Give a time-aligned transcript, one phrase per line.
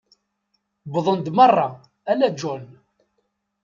[0.91, 1.67] Wwḍen-d merra,
[2.11, 2.63] ala John.